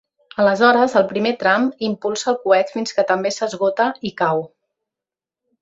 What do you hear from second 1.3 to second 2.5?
tram impulsa el